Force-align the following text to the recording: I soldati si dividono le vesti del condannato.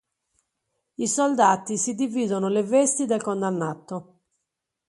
I 0.95 1.05
soldati 1.07 1.77
si 1.77 1.93
dividono 1.93 2.47
le 2.47 2.63
vesti 2.63 3.05
del 3.05 3.21
condannato. 3.21 4.21